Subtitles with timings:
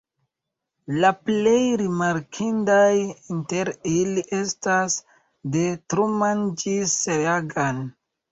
[1.01, 2.87] La plej rimarkindaj
[3.35, 4.97] inter ili estas
[5.57, 7.85] "De Truman ĝis Reagan.